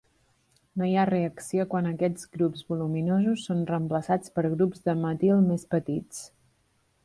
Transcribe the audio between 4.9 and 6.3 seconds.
metil més petits.